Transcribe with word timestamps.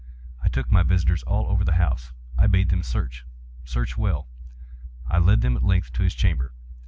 I 0.43 0.49
took 0.49 0.71
my 0.71 0.81
visitors 0.81 1.21
all 1.21 1.45
over 1.45 1.63
the 1.63 1.73
house. 1.77 2.11
I 2.35 2.47
bade 2.47 2.69
them 2.69 2.81
search—search 2.81 3.99
well. 3.99 4.27
I 5.07 5.19
led 5.19 5.41
them, 5.41 5.55
at 5.55 5.61
length, 5.63 5.93
to 5.93 6.01
his 6.01 6.15
chamber. 6.15 6.53